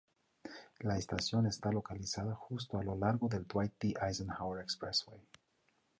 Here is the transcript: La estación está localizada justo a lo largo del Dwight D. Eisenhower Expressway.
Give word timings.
La 0.79 0.97
estación 0.97 1.45
está 1.45 1.71
localizada 1.71 2.33
justo 2.33 2.79
a 2.79 2.83
lo 2.83 2.95
largo 2.97 3.29
del 3.29 3.45
Dwight 3.45 3.73
D. 3.79 3.93
Eisenhower 4.01 4.59
Expressway. 4.63 5.21